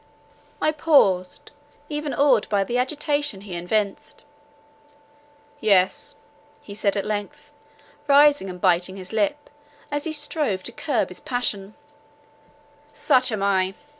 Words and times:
I 0.59 0.71
paused, 0.71 1.51
even 1.87 2.11
awed 2.11 2.49
by 2.49 2.63
the 2.63 2.79
agitation 2.79 3.41
he 3.41 3.55
evinced; 3.55 4.23
"Yes," 5.59 6.15
he 6.59 6.73
said 6.73 6.97
at 6.97 7.05
length, 7.05 7.53
rising 8.07 8.49
and 8.49 8.59
biting 8.59 8.97
his 8.97 9.13
lip, 9.13 9.51
as 9.91 10.05
he 10.05 10.11
strove 10.11 10.63
to 10.63 10.71
curb 10.71 11.09
his 11.09 11.19
passion; 11.19 11.75
"Such 12.95 13.31
am 13.31 13.43
I! 13.43 13.75